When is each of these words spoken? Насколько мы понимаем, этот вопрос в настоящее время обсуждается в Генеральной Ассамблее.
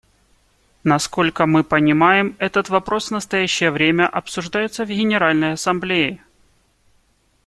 Насколько 0.83 1.45
мы 1.45 1.63
понимаем, 1.63 2.35
этот 2.39 2.69
вопрос 2.69 3.09
в 3.09 3.11
настоящее 3.11 3.69
время 3.69 4.07
обсуждается 4.09 4.83
в 4.83 4.87
Генеральной 4.87 5.51
Ассамблее. 5.53 6.25